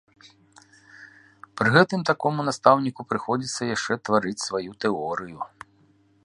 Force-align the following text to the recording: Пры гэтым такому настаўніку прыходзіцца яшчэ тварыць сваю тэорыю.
Пры 1.61 1.69
гэтым 1.75 2.01
такому 2.11 2.39
настаўніку 2.49 3.01
прыходзіцца 3.13 3.61
яшчэ 3.75 3.93
тварыць 4.09 4.37
сваю 4.47 4.71
тэорыю. 4.87 5.41